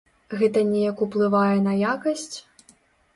[0.39, 2.33] Гэта неяк уплывае на якасць?